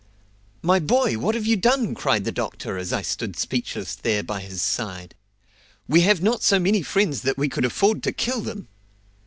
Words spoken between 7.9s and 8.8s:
to kill them."